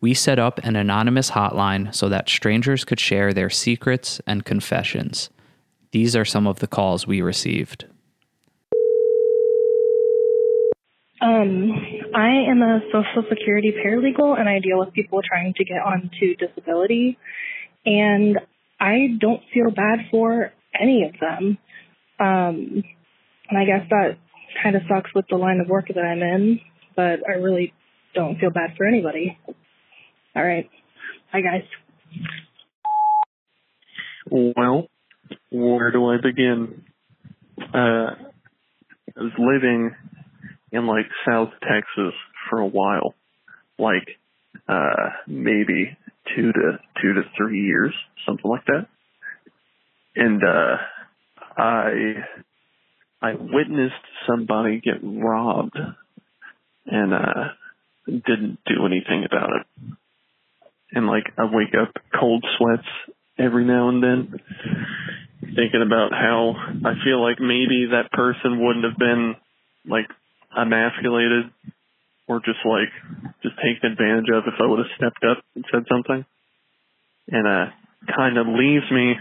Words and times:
We 0.00 0.14
set 0.14 0.38
up 0.38 0.58
an 0.58 0.76
anonymous 0.76 1.32
hotline 1.32 1.94
so 1.94 2.08
that 2.08 2.28
strangers 2.28 2.84
could 2.84 2.98
share 2.98 3.34
their 3.34 3.50
secrets 3.50 4.20
and 4.26 4.44
confessions. 4.44 5.28
These 5.92 6.16
are 6.16 6.24
some 6.24 6.46
of 6.46 6.60
the 6.60 6.66
calls 6.66 7.06
we 7.06 7.20
received. 7.20 7.84
Um, 11.20 11.72
I 12.14 12.30
am 12.48 12.62
a 12.62 12.80
Social 12.86 13.28
Security 13.28 13.74
paralegal 13.84 14.38
and 14.38 14.48
I 14.48 14.58
deal 14.60 14.78
with 14.78 14.94
people 14.94 15.20
trying 15.22 15.52
to 15.54 15.64
get 15.64 15.82
onto 15.82 16.34
disability. 16.36 17.18
And 17.84 18.38
I 18.80 19.18
don't 19.18 19.42
feel 19.52 19.70
bad 19.70 20.06
for 20.10 20.52
any 20.78 21.04
of 21.04 21.20
them. 21.20 21.58
Um, 22.18 22.84
and 23.50 23.58
I 23.58 23.64
guess 23.66 23.86
that 23.90 24.16
kind 24.62 24.76
of 24.76 24.82
sucks 24.88 25.10
with 25.14 25.26
the 25.28 25.36
line 25.36 25.60
of 25.60 25.68
work 25.68 25.88
that 25.88 26.00
I'm 26.00 26.22
in, 26.22 26.60
but 26.96 27.20
I 27.28 27.32
really 27.32 27.74
don't 28.14 28.38
feel 28.38 28.50
bad 28.50 28.74
for 28.76 28.86
anybody. 28.86 29.38
All 30.36 30.44
right. 30.44 30.70
Bye, 31.32 31.40
guys. 31.40 31.62
Well, 34.30 34.88
where 35.50 35.90
do 35.90 36.06
I 36.06 36.16
begin? 36.22 36.84
Uh, 37.58 38.14
I 39.16 39.20
was 39.20 39.32
living 39.38 39.94
in 40.72 40.86
like 40.86 41.06
South 41.28 41.50
Texas 41.62 42.14
for 42.48 42.60
a 42.60 42.66
while, 42.66 43.14
like 43.78 44.08
uh, 44.68 45.10
maybe 45.26 45.96
two 46.36 46.52
to 46.52 46.78
two 47.02 47.14
to 47.14 47.22
three 47.36 47.60
years, 47.60 47.92
something 48.26 48.48
like 48.48 48.64
that. 48.66 48.86
And 50.14 50.42
uh, 50.44 50.76
I 51.56 52.14
I 53.20 53.34
witnessed 53.34 53.94
somebody 54.28 54.80
get 54.80 55.00
robbed, 55.02 55.78
and 56.86 57.12
uh, 57.12 57.48
didn't 58.06 58.58
do 58.66 58.86
anything 58.86 59.24
about 59.26 59.50
it. 59.60 59.96
And 60.92 61.06
like 61.06 61.24
I 61.38 61.44
wake 61.44 61.74
up 61.80 61.94
cold 62.18 62.44
sweats 62.58 62.88
every 63.38 63.64
now 63.64 63.88
and 63.88 64.02
then, 64.02 64.40
thinking 65.40 65.82
about 65.84 66.12
how 66.12 66.54
I 66.84 66.94
feel 67.04 67.22
like 67.22 67.40
maybe 67.40 67.88
that 67.92 68.10
person 68.12 68.64
wouldn't 68.64 68.84
have 68.84 68.98
been 68.98 69.36
like 69.86 70.06
emasculated 70.56 71.50
or 72.28 72.40
just 72.40 72.58
like 72.64 72.90
just 73.42 73.56
taken 73.56 73.92
advantage 73.92 74.30
of 74.32 74.44
if 74.46 74.54
I 74.60 74.66
would 74.66 74.78
have 74.78 74.94
stepped 74.96 75.24
up 75.24 75.42
and 75.54 75.64
said 75.72 75.84
something. 75.90 76.24
And 77.28 77.46
uh 77.46 77.66
kind 78.16 78.38
of 78.38 78.46
leaves 78.46 78.90
me 78.90 79.14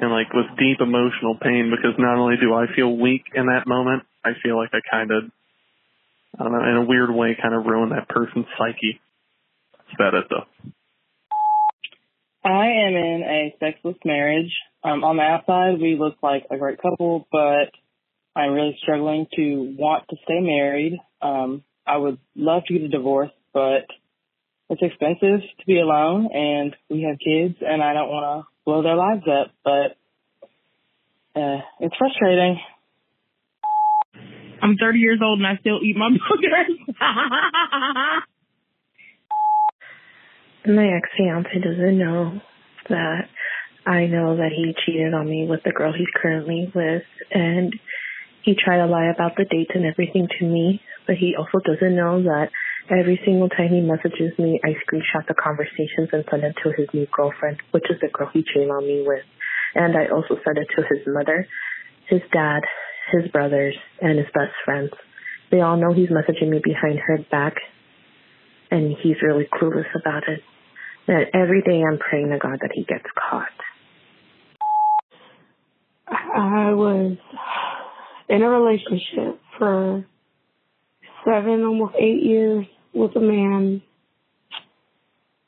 in 0.00 0.10
like 0.10 0.32
with 0.32 0.46
deep 0.58 0.80
emotional 0.80 1.38
pain 1.40 1.70
because 1.70 1.94
not 1.98 2.18
only 2.18 2.36
do 2.40 2.52
I 2.52 2.66
feel 2.74 2.96
weak 2.96 3.22
in 3.34 3.46
that 3.46 3.66
moment, 3.66 4.02
I 4.24 4.30
feel 4.42 4.56
like 4.56 4.70
I 4.72 4.80
kind 4.90 5.10
of 5.10 5.24
I 6.38 6.42
don't 6.42 6.52
know, 6.52 6.68
in 6.68 6.76
a 6.76 6.84
weird 6.84 7.10
way 7.14 7.36
kind 7.40 7.54
of 7.54 7.64
ruined 7.64 7.92
that 7.92 8.08
person's 8.08 8.46
psyche. 8.58 9.00
That's 9.98 10.14
about 10.14 10.24
though. 10.30 10.64
I 12.44 12.66
am 12.86 12.94
in 12.94 13.22
a 13.26 13.56
sexless 13.58 13.96
marriage. 14.04 14.52
Um, 14.82 15.02
on 15.02 15.16
the 15.16 15.22
outside, 15.22 15.80
we 15.80 15.96
look 15.98 16.16
like 16.22 16.44
a 16.50 16.58
great 16.58 16.80
couple, 16.80 17.26
but 17.32 17.70
I'm 18.36 18.52
really 18.52 18.76
struggling 18.82 19.26
to 19.36 19.74
want 19.78 20.04
to 20.10 20.16
stay 20.24 20.40
married. 20.40 20.98
Um, 21.22 21.64
I 21.86 21.96
would 21.96 22.18
love 22.36 22.64
to 22.66 22.74
get 22.74 22.82
a 22.82 22.88
divorce, 22.88 23.30
but 23.54 23.86
it's 24.68 24.82
expensive 24.82 25.40
to 25.40 25.66
be 25.66 25.80
alone 25.80 26.28
and 26.32 26.76
we 26.90 27.02
have 27.02 27.18
kids 27.18 27.56
and 27.60 27.82
I 27.82 27.94
don't 27.94 28.08
want 28.08 28.44
to 28.44 28.48
blow 28.64 28.82
their 28.82 28.96
lives 28.96 29.24
up, 29.26 29.52
but 29.64 29.96
uh, 31.40 31.60
it's 31.80 31.96
frustrating. 31.96 32.60
I'm 34.60 34.76
30 34.76 34.98
years 34.98 35.20
old 35.22 35.38
and 35.38 35.46
I 35.46 35.56
still 35.60 35.80
eat 35.82 35.96
my 35.96 36.10
boogers. 36.30 36.94
My 40.66 40.86
ex 40.96 41.08
fiance 41.16 41.60
doesn't 41.60 41.98
know 41.98 42.40
that 42.88 43.28
I 43.86 44.06
know 44.06 44.36
that 44.36 44.48
he 44.48 44.74
cheated 44.84 45.12
on 45.12 45.28
me 45.28 45.46
with 45.46 45.60
the 45.62 45.72
girl 45.72 45.92
he's 45.92 46.08
currently 46.16 46.72
with 46.74 47.02
and 47.30 47.74
he 48.44 48.54
tried 48.56 48.78
to 48.78 48.86
lie 48.86 49.12
about 49.12 49.36
the 49.36 49.44
dates 49.44 49.72
and 49.74 49.84
everything 49.84 50.26
to 50.38 50.44
me, 50.44 50.80
but 51.06 51.16
he 51.16 51.34
also 51.36 51.60
doesn't 51.64 51.96
know 51.96 52.22
that 52.22 52.48
every 52.88 53.20
single 53.24 53.48
time 53.48 53.68
he 53.72 53.80
messages 53.80 54.32
me, 54.38 54.60
I 54.64 54.76
screenshot 54.84 55.26
the 55.28 55.34
conversations 55.34 56.08
and 56.12 56.24
send 56.30 56.44
it 56.44 56.56
to 56.64 56.72
his 56.72 56.88
new 56.92 57.06
girlfriend, 57.12 57.60
which 57.72 57.84
is 57.90 58.00
the 58.00 58.08
girl 58.08 58.30
he 58.32 58.42
cheated 58.42 58.70
on 58.70 58.86
me 58.86 59.04
with. 59.06 59.24
And 59.74 59.96
I 59.96 60.08
also 60.08 60.40
send 60.44 60.56
it 60.56 60.68
to 60.76 60.82
his 60.82 61.06
mother, 61.06 61.46
his 62.08 62.20
dad, 62.32 62.62
his 63.12 63.30
brothers, 63.30 63.76
and 64.00 64.18
his 64.18 64.28
best 64.32 64.52
friends. 64.64 64.90
They 65.50 65.60
all 65.60 65.76
know 65.76 65.92
he's 65.92 66.08
messaging 66.08 66.48
me 66.48 66.60
behind 66.62 67.00
her 67.00 67.18
back, 67.30 67.56
and 68.74 68.96
he's 69.00 69.22
really 69.22 69.46
clueless 69.52 69.86
about 69.94 70.24
it. 70.28 70.40
And 71.06 71.26
every 71.32 71.62
day 71.62 71.82
I'm 71.86 71.98
praying 71.98 72.30
to 72.30 72.38
God 72.38 72.58
that 72.60 72.70
he 72.74 72.82
gets 72.82 73.04
caught. 73.14 73.46
I 76.08 76.72
was 76.72 77.16
in 78.28 78.42
a 78.42 78.48
relationship 78.48 79.40
for 79.58 80.04
seven, 81.24 81.62
almost 81.62 81.94
eight 82.00 82.22
years 82.24 82.66
with 82.92 83.14
a 83.14 83.20
man. 83.20 83.80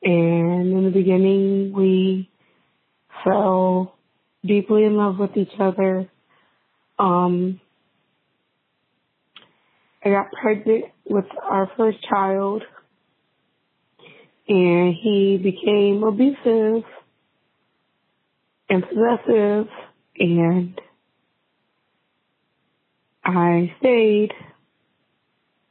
And 0.04 0.72
in 0.72 0.84
the 0.84 0.90
beginning, 0.90 1.72
we 1.72 2.30
fell 3.24 3.96
deeply 4.44 4.84
in 4.84 4.96
love 4.96 5.18
with 5.18 5.36
each 5.36 5.58
other. 5.58 6.08
Um, 6.96 7.60
I 10.04 10.10
got 10.10 10.26
pregnant 10.40 10.84
with 11.04 11.24
our 11.42 11.68
first 11.76 11.98
child 12.08 12.62
and 14.48 14.94
he 14.94 15.38
became 15.42 16.02
abusive 16.02 16.84
and 18.68 18.82
possessive 18.82 19.68
and 20.18 20.80
I 23.24 23.74
stayed. 23.80 24.32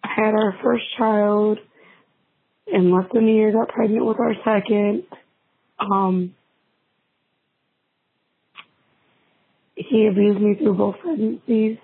I 0.03 0.09
had 0.16 0.34
our 0.34 0.58
first 0.62 0.84
child. 0.97 1.59
In 2.68 2.91
less 2.91 3.06
than 3.14 3.30
a 3.30 3.31
year, 3.31 3.52
got 3.52 3.69
pregnant 3.69 4.06
with 4.06 4.19
our 4.19 4.34
second. 4.44 5.03
Um, 5.80 6.34
he 9.75 10.08
abused 10.08 10.41
me 10.41 10.56
through 10.56 10.74
both 10.74 10.96
pregnancies, 11.00 11.78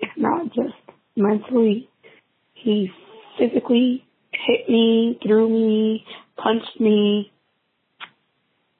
if 0.00 0.10
not 0.16 0.46
just 0.46 0.74
mentally. 1.14 1.88
He 2.54 2.90
physically 3.38 4.04
hit 4.32 4.68
me, 4.68 5.18
threw 5.22 5.48
me, 5.48 6.06
punched 6.44 6.80
me, 6.80 7.32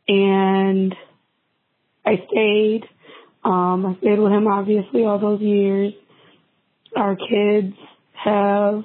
and 0.06 0.94
I 2.06 2.22
stayed. 2.30 2.82
Um, 3.44 3.86
I 3.86 3.98
stayed 4.00 4.18
with 4.18 4.32
him 4.32 4.46
obviously 4.46 5.04
all 5.04 5.18
those 5.18 5.40
years 5.40 5.92
our 6.96 7.16
kids 7.16 7.74
have 8.12 8.84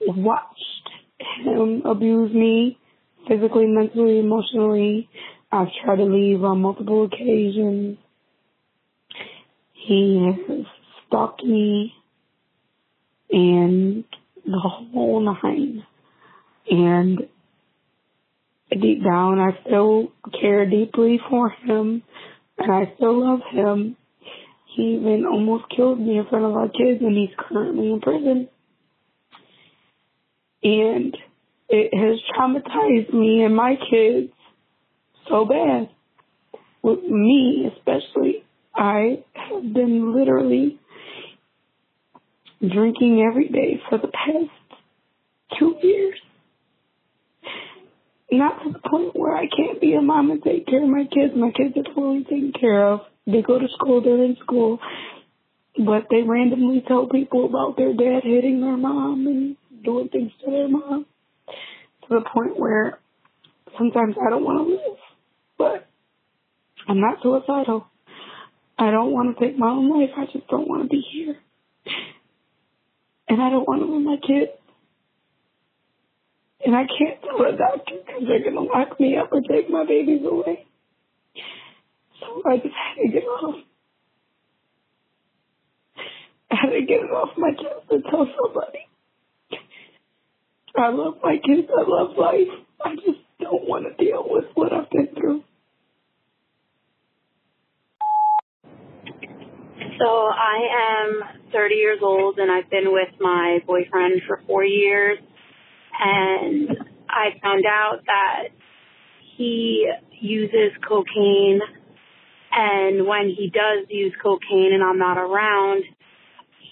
watched 0.00 0.88
him 1.44 1.82
abuse 1.84 2.32
me 2.34 2.78
physically, 3.28 3.66
mentally, 3.66 4.18
emotionally. 4.18 5.08
I've 5.52 5.68
tried 5.84 5.96
to 5.96 6.04
leave 6.04 6.42
on 6.42 6.60
multiple 6.60 7.04
occasions. 7.04 7.98
He 9.72 10.34
has 10.48 10.66
stalked 11.06 11.44
me 11.44 11.92
and 13.30 14.04
the 14.44 14.58
whole 14.58 15.20
nine. 15.20 15.86
And 16.70 17.28
deep 18.70 19.04
down, 19.04 19.38
I 19.38 19.58
still 19.66 20.12
care 20.40 20.68
deeply 20.68 21.20
for 21.28 21.50
him 21.50 22.02
and 22.58 22.72
I 22.72 22.92
still 22.96 23.20
love 23.20 23.40
him. 23.50 23.96
He 24.74 24.96
even 24.96 25.24
almost 25.30 25.64
killed 25.74 26.00
me 26.00 26.18
in 26.18 26.26
front 26.26 26.44
of 26.44 26.52
our 26.52 26.68
kids 26.68 27.00
and 27.00 27.16
he's 27.16 27.34
currently 27.38 27.92
in 27.92 28.00
prison. 28.00 28.48
And 30.62 31.16
it 31.68 31.90
has 31.96 32.18
traumatized 32.36 33.12
me 33.12 33.42
and 33.42 33.54
my 33.54 33.76
kids 33.90 34.32
so 35.28 35.44
bad. 35.44 35.90
With 36.82 37.02
me 37.02 37.70
especially, 37.74 38.44
I 38.74 39.24
have 39.32 39.72
been 39.72 40.14
literally 40.14 40.78
drinking 42.60 43.24
every 43.28 43.48
day 43.48 43.80
for 43.88 43.98
the 43.98 44.08
past 44.08 44.50
two 45.58 45.76
years. 45.82 46.18
Not 48.34 48.64
to 48.64 48.72
the 48.72 48.80
point 48.80 49.14
where 49.14 49.36
I 49.36 49.46
can't 49.46 49.80
be 49.80 49.94
a 49.94 50.02
mom 50.02 50.32
and 50.32 50.42
take 50.42 50.66
care 50.66 50.82
of 50.82 50.88
my 50.88 51.04
kids. 51.04 51.34
My 51.36 51.52
kids 51.52 51.76
are 51.76 51.94
fully 51.94 52.24
taken 52.24 52.52
care 52.58 52.88
of. 52.88 53.00
They 53.26 53.42
go 53.42 53.60
to 53.60 53.68
school, 53.78 54.02
they're 54.02 54.24
in 54.24 54.36
school, 54.42 54.80
but 55.78 56.08
they 56.10 56.22
randomly 56.26 56.82
tell 56.86 57.06
people 57.08 57.46
about 57.46 57.76
their 57.76 57.94
dad 57.94 58.24
hitting 58.24 58.60
their 58.60 58.76
mom 58.76 59.28
and 59.28 59.56
doing 59.84 60.08
things 60.08 60.32
to 60.44 60.50
their 60.50 60.68
mom 60.68 61.06
to 61.46 62.08
the 62.08 62.24
point 62.34 62.58
where 62.58 62.98
sometimes 63.78 64.16
I 64.20 64.30
don't 64.30 64.42
want 64.42 64.66
to 64.66 64.74
live, 64.74 64.98
but 65.56 65.86
I'm 66.88 67.00
not 67.00 67.22
suicidal. 67.22 67.86
I 68.76 68.90
don't 68.90 69.12
want 69.12 69.38
to 69.38 69.46
take 69.46 69.56
my 69.56 69.68
own 69.68 69.88
life. 70.00 70.10
I 70.16 70.24
just 70.32 70.48
don't 70.48 70.66
want 70.66 70.82
to 70.82 70.88
be 70.88 71.02
here. 71.12 71.36
And 73.28 73.40
I 73.40 73.48
don't 73.48 73.66
want 73.66 73.80
to 73.80 73.86
lose 73.86 74.04
my 74.04 74.16
kids. 74.16 74.50
And 76.74 76.88
I 76.90 76.98
can't 76.98 77.22
tell 77.22 77.38
the 77.38 77.56
doctor 77.56 77.94
because 78.04 78.22
they're 78.26 78.42
going 78.42 78.56
to 78.56 78.62
lock 78.62 78.98
me 78.98 79.16
up 79.16 79.30
or 79.30 79.40
take 79.42 79.70
my 79.70 79.84
babies 79.86 80.22
away. 80.26 80.66
So 82.18 82.42
I 82.44 82.56
just 82.56 82.74
had 82.74 83.02
to 83.02 83.08
get 83.12 83.22
off. 83.22 83.54
I 86.50 86.56
had 86.60 86.70
to 86.70 86.80
get 86.80 86.98
it 86.98 87.12
off 87.12 87.30
my 87.38 87.52
chest 87.52 87.86
and 87.90 88.02
tell 88.10 88.26
somebody. 88.42 88.88
I 90.76 90.88
love 90.88 91.18
my 91.22 91.36
kids. 91.36 91.68
I 91.70 91.84
love 91.86 92.16
life. 92.18 92.50
I 92.84 92.96
just 92.96 93.22
don't 93.38 93.68
want 93.68 93.86
to 93.86 94.04
deal 94.04 94.24
with 94.26 94.46
what 94.54 94.72
I've 94.72 94.90
been 94.90 95.14
through. 95.16 95.44
So 100.00 100.08
I 100.08 101.04
am 101.06 101.20
30 101.52 101.74
years 101.76 102.00
old 102.02 102.38
and 102.38 102.50
I've 102.50 102.68
been 102.68 102.92
with 102.92 103.10
my 103.20 103.60
boyfriend 103.64 104.22
for 104.26 104.42
four 104.48 104.64
years. 104.64 105.18
And 106.00 106.68
I 107.08 107.38
found 107.42 107.64
out 107.66 108.00
that 108.06 108.48
he 109.36 109.90
uses 110.20 110.72
cocaine. 110.86 111.60
And 112.52 113.06
when 113.06 113.34
he 113.36 113.50
does 113.50 113.86
use 113.88 114.14
cocaine 114.22 114.72
and 114.72 114.82
I'm 114.82 114.98
not 114.98 115.18
around, 115.18 115.84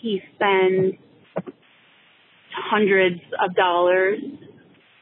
he 0.01 0.21
spends 0.35 0.95
hundreds 2.55 3.21
of 3.43 3.55
dollars 3.55 4.21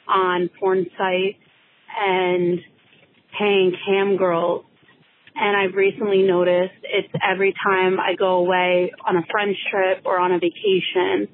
on 0.09 0.49
porn 0.59 0.87
sites 0.97 1.39
and 1.99 2.61
paying 3.39 3.73
cam 3.87 4.17
girls 4.17 4.65
and 5.41 5.57
I've 5.57 5.75
recently 5.75 6.23
noticed 6.23 6.75
it's 6.83 7.09
every 7.27 7.55
time 7.65 7.99
I 7.99 8.15
go 8.15 8.37
away 8.37 8.93
on 9.07 9.17
a 9.17 9.23
friend's 9.31 9.59
trip 9.71 10.03
or 10.05 10.19
on 10.19 10.33
a 10.33 10.39
vacation, 10.39 11.29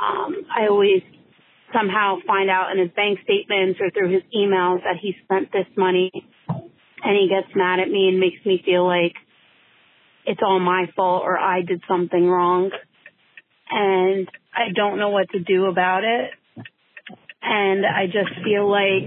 um, 0.00 0.46
I 0.54 0.68
always 0.68 1.02
somehow 1.72 2.18
find 2.26 2.50
out 2.50 2.72
in 2.72 2.78
his 2.78 2.90
bank 2.94 3.18
statements 3.24 3.80
or 3.80 3.90
through 3.90 4.12
his 4.12 4.22
emails 4.34 4.82
that 4.84 4.96
he 5.00 5.14
spent 5.24 5.52
this 5.52 5.66
money 5.76 6.10
and 6.48 7.16
he 7.16 7.28
gets 7.28 7.54
mad 7.54 7.80
at 7.80 7.88
me 7.88 8.08
and 8.08 8.18
makes 8.18 8.44
me 8.44 8.62
feel 8.64 8.86
like 8.86 9.14
it's 10.26 10.40
all 10.42 10.58
my 10.58 10.86
fault 10.96 11.22
or 11.24 11.38
I 11.38 11.62
did 11.62 11.82
something 11.88 12.26
wrong. 12.26 12.70
And 13.70 14.28
I 14.54 14.72
don't 14.74 14.98
know 14.98 15.10
what 15.10 15.30
to 15.30 15.40
do 15.40 15.66
about 15.66 16.04
it. 16.04 16.30
And 17.42 17.86
I 17.86 18.06
just 18.06 18.34
feel 18.44 18.68
like 18.68 19.06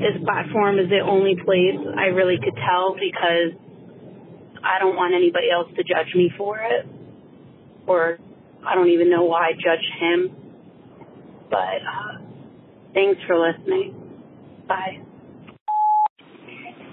this 0.00 0.22
platform 0.24 0.78
is 0.78 0.88
the 0.88 1.00
only 1.00 1.34
place 1.34 1.78
I 1.96 2.06
really 2.14 2.36
could 2.36 2.54
tell 2.54 2.94
because 2.94 3.58
I 4.62 4.78
don't 4.78 4.96
want 4.96 5.14
anybody 5.14 5.50
else 5.50 5.68
to 5.76 5.82
judge 5.82 6.14
me 6.14 6.30
for 6.36 6.58
it. 6.58 6.86
Or 7.86 8.18
I 8.66 8.74
don't 8.74 8.90
even 8.90 9.10
know 9.10 9.24
why 9.24 9.48
I 9.48 9.52
judge 9.52 9.84
him. 10.00 10.43
But 11.50 11.58
uh, 11.58 12.18
thanks 12.94 13.20
for 13.26 13.38
listening. 13.38 13.94
Bye. 14.68 15.00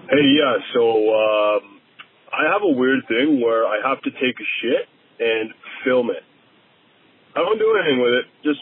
Hey, 0.09 0.27
yeah, 0.38 0.57
so 0.74 0.81
um, 1.15 1.80
I 2.33 2.51
have 2.51 2.62
a 2.63 2.71
weird 2.71 3.07
thing 3.07 3.42
where 3.42 3.65
I 3.65 3.80
have 3.88 4.01
to 4.01 4.12
take 4.12 4.36
a 4.39 4.48
shit 4.62 4.88
and 5.19 5.51
film 5.86 6.09
it. 6.09 6.24
I 7.36 7.39
don't 7.39 7.57
do 7.57 7.77
anything 7.80 8.01
with 8.01 8.13
it, 8.13 8.25
just 8.44 8.59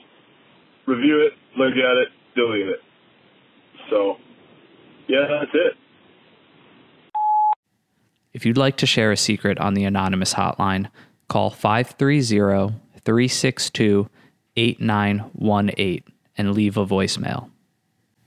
review 0.85 1.25
it, 1.25 1.33
look 1.57 1.73
at 1.73 1.97
it, 1.97 2.09
delete 2.35 2.67
it. 2.67 2.79
So 3.89 4.17
yeah, 5.07 5.25
that's 5.27 5.51
it. 5.53 5.73
If 8.31 8.45
you'd 8.45 8.57
like 8.57 8.77
to 8.77 8.85
share 8.85 9.11
a 9.11 9.17
secret 9.17 9.57
on 9.59 9.73
the 9.73 9.85
Anonymous 9.85 10.35
hotline, 10.35 10.91
call 11.27 11.49
530 11.49 12.75
362 13.03 14.07
8918 14.59 16.03
and 16.37 16.53
leave 16.53 16.77
a 16.77 16.85
voicemail. 16.85 17.49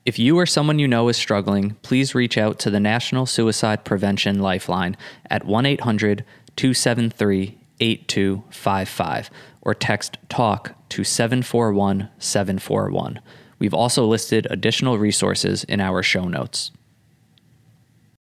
If 0.04 0.18
you 0.18 0.38
or 0.38 0.46
someone 0.46 0.78
you 0.78 0.88
know 0.88 1.08
is 1.08 1.16
struggling, 1.16 1.76
please 1.82 2.14
reach 2.14 2.36
out 2.36 2.58
to 2.60 2.70
the 2.70 2.80
National 2.80 3.26
Suicide 3.26 3.84
Prevention 3.84 4.40
Lifeline 4.40 4.96
at 5.30 5.44
1 5.44 5.66
800 5.66 6.24
273 6.56 7.58
8255 7.80 9.30
or 9.60 9.74
text 9.74 10.18
TALK 10.28 10.74
to 10.88 11.04
741 11.04 12.08
741. 12.18 13.20
We've 13.58 13.74
also 13.74 14.04
listed 14.06 14.46
additional 14.50 14.98
resources 14.98 15.64
in 15.64 15.80
our 15.80 16.02
show 16.02 16.24
notes. 16.24 16.72